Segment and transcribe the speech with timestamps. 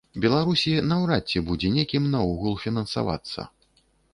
[0.21, 3.47] Беларусі, наўрад ці будзе некім наогул фінансавацца.